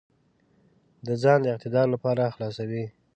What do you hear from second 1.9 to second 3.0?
لپاره خلاصوي.